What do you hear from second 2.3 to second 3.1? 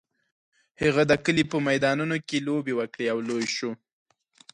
لوبې وکړې